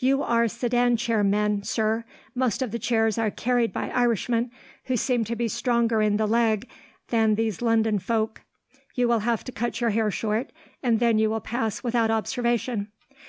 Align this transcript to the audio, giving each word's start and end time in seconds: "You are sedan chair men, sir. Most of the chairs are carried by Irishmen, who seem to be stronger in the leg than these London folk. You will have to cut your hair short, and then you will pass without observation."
"You 0.00 0.24
are 0.24 0.48
sedan 0.48 0.96
chair 0.96 1.22
men, 1.22 1.62
sir. 1.62 2.04
Most 2.34 2.60
of 2.60 2.72
the 2.72 2.78
chairs 2.80 3.18
are 3.18 3.30
carried 3.30 3.72
by 3.72 3.88
Irishmen, 3.90 4.50
who 4.86 4.96
seem 4.96 5.22
to 5.26 5.36
be 5.36 5.46
stronger 5.46 6.02
in 6.02 6.16
the 6.16 6.26
leg 6.26 6.68
than 7.10 7.36
these 7.36 7.62
London 7.62 8.00
folk. 8.00 8.42
You 8.96 9.06
will 9.06 9.20
have 9.20 9.44
to 9.44 9.52
cut 9.52 9.80
your 9.80 9.90
hair 9.90 10.10
short, 10.10 10.50
and 10.82 10.98
then 10.98 11.20
you 11.20 11.30
will 11.30 11.38
pass 11.40 11.84
without 11.84 12.10
observation." 12.10 12.90